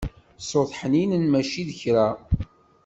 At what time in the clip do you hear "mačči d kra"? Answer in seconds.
1.31-2.07